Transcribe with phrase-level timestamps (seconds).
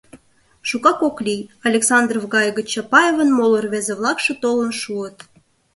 [0.67, 5.17] Шукак ок лий, Александров-Гай гыч Чапаевын моло рвезе-влакше толын шуыт.